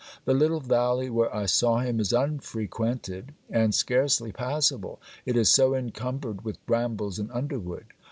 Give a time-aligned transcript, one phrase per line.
[0.25, 5.75] The little valley where I saw him is unfrequented; and scarcely passable, it is so
[5.75, 7.85] encumbered with brambles and underwood.